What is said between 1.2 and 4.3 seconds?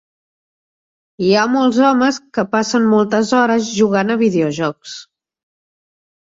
Hi ha molts homes que passen moltes hores jugant a